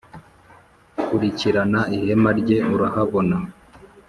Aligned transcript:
kurikirana 1.07 1.79
ihema 1.97 2.31
rye 2.39 2.57
urahabona 2.73 3.35